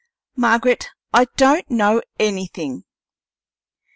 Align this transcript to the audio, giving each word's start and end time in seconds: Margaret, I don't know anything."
Margaret, 0.35 0.89
I 1.13 1.25
don't 1.37 1.69
know 1.69 2.01
anything." 2.17 2.85